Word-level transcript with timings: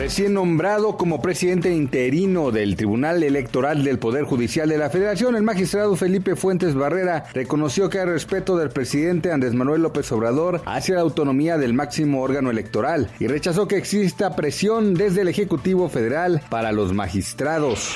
Recién 0.00 0.32
nombrado 0.32 0.96
como 0.96 1.20
presidente 1.20 1.74
interino 1.74 2.50
del 2.50 2.74
Tribunal 2.74 3.22
Electoral 3.22 3.84
del 3.84 3.98
Poder 3.98 4.24
Judicial 4.24 4.66
de 4.66 4.78
la 4.78 4.88
Federación, 4.88 5.36
el 5.36 5.42
magistrado 5.42 5.94
Felipe 5.94 6.36
Fuentes 6.36 6.74
Barrera 6.74 7.26
reconoció 7.34 7.90
que 7.90 7.98
hay 7.98 8.06
respeto 8.06 8.56
del 8.56 8.70
presidente 8.70 9.30
Andrés 9.30 9.52
Manuel 9.52 9.82
López 9.82 10.10
Obrador 10.10 10.62
hacia 10.64 10.94
la 10.94 11.02
autonomía 11.02 11.58
del 11.58 11.74
máximo 11.74 12.22
órgano 12.22 12.50
electoral 12.50 13.10
y 13.18 13.26
rechazó 13.26 13.68
que 13.68 13.76
exista 13.76 14.34
presión 14.34 14.94
desde 14.94 15.20
el 15.20 15.28
Ejecutivo 15.28 15.90
Federal 15.90 16.40
para 16.48 16.72
los 16.72 16.94
magistrados. 16.94 17.94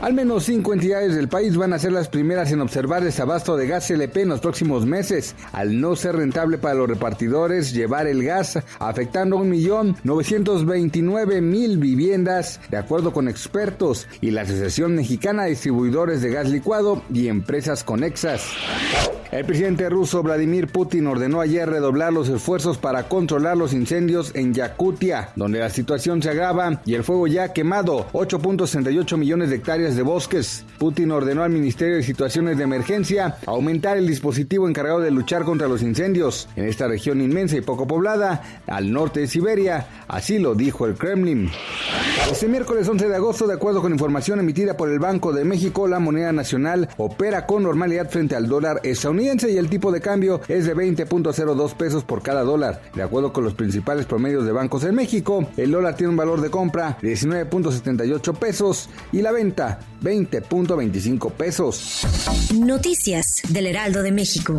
Al 0.00 0.14
menos 0.14 0.44
cinco 0.44 0.72
entidades 0.72 1.14
del 1.14 1.28
país 1.28 1.54
van 1.54 1.74
a 1.74 1.78
ser 1.78 1.92
las 1.92 2.08
primeras 2.08 2.50
en 2.50 2.62
observar 2.62 3.04
desabasto 3.04 3.58
de 3.58 3.66
gas 3.66 3.90
LP 3.90 4.22
en 4.22 4.30
los 4.30 4.40
próximos 4.40 4.86
meses, 4.86 5.34
al 5.52 5.82
no 5.82 5.96
ser 5.96 6.16
rentable 6.16 6.56
para 6.56 6.76
los 6.76 6.88
repartidores 6.88 7.74
llevar 7.74 8.06
el 8.06 8.22
gas, 8.22 8.58
afectando 8.78 9.36
a 9.36 11.25
1.929 11.26 11.42
mil 11.42 11.78
viviendas, 11.78 12.60
de 12.70 12.76
acuerdo 12.76 13.12
con 13.12 13.28
expertos 13.28 14.06
y 14.20 14.30
la 14.30 14.42
Asociación 14.42 14.94
Mexicana 14.94 15.44
de 15.44 15.50
Distribuidores 15.50 16.22
de 16.22 16.30
Gas 16.30 16.50
Licuado 16.50 17.02
y 17.12 17.28
empresas 17.28 17.84
conexas. 17.84 18.42
El 19.32 19.44
presidente 19.44 19.90
ruso 19.90 20.22
Vladimir 20.22 20.68
Putin 20.68 21.08
ordenó 21.08 21.40
ayer 21.40 21.68
redoblar 21.68 22.12
los 22.12 22.28
esfuerzos 22.28 22.78
para 22.78 23.08
controlar 23.08 23.56
los 23.56 23.72
incendios 23.72 24.30
en 24.34 24.54
Yakutia, 24.54 25.30
donde 25.34 25.58
la 25.58 25.68
situación 25.68 26.22
se 26.22 26.30
agrava 26.30 26.80
y 26.86 26.94
el 26.94 27.02
fuego 27.02 27.26
ya 27.26 27.44
ha 27.44 27.52
quemado 27.52 28.06
8.68 28.12 29.16
millones 29.16 29.50
de 29.50 29.56
hectáreas 29.56 29.96
de 29.96 30.02
bosques. 30.02 30.64
Putin 30.78 31.10
ordenó 31.10 31.42
al 31.42 31.50
Ministerio 31.50 31.96
de 31.96 32.04
Situaciones 32.04 32.56
de 32.56 32.64
Emergencia 32.64 33.36
aumentar 33.46 33.96
el 33.96 34.06
dispositivo 34.06 34.68
encargado 34.68 35.00
de 35.00 35.10
luchar 35.10 35.42
contra 35.42 35.66
los 35.66 35.82
incendios 35.82 36.48
en 36.54 36.66
esta 36.66 36.86
región 36.86 37.20
inmensa 37.20 37.56
y 37.56 37.62
poco 37.62 37.86
poblada 37.86 38.62
al 38.68 38.92
norte 38.92 39.20
de 39.20 39.26
Siberia, 39.26 39.88
así 40.06 40.38
lo 40.38 40.54
dijo 40.54 40.86
el 40.86 40.94
Este 42.30 42.48
miércoles 42.48 42.88
11 42.88 43.08
de 43.08 43.16
agosto, 43.16 43.46
de 43.46 43.54
acuerdo 43.54 43.80
con 43.80 43.92
información 43.92 44.40
emitida 44.40 44.76
por 44.76 44.90
el 44.90 44.98
Banco 44.98 45.32
de 45.32 45.44
México, 45.44 45.86
la 45.86 45.98
moneda 45.98 46.32
nacional 46.32 46.88
opera 46.96 47.46
con 47.46 47.62
normalidad 47.62 48.10
frente 48.10 48.34
al 48.34 48.48
dólar 48.48 48.80
estadounidense 48.82 49.50
y 49.50 49.56
el 49.56 49.68
tipo 49.68 49.92
de 49.92 50.00
cambio 50.00 50.40
es 50.48 50.66
de 50.66 50.74
20.02 50.74 51.74
pesos 51.74 52.04
por 52.04 52.22
cada 52.22 52.42
dólar. 52.42 52.82
De 52.94 53.02
acuerdo 53.02 53.32
con 53.32 53.44
los 53.44 53.54
principales 53.54 54.06
promedios 54.06 54.44
de 54.44 54.52
bancos 54.52 54.84
en 54.84 54.94
México, 54.94 55.48
el 55.56 55.70
dólar 55.70 55.96
tiene 55.96 56.10
un 56.10 56.16
valor 56.16 56.40
de 56.40 56.50
compra 56.50 56.98
de 57.00 57.12
19.78 57.12 58.34
pesos 58.38 58.88
y 59.12 59.22
la 59.22 59.32
venta 59.32 59.78
20.25 60.02 61.32
pesos. 61.32 62.06
Noticias 62.54 63.42
del 63.48 63.66
Heraldo 63.66 64.02
de 64.02 64.12
México. 64.12 64.58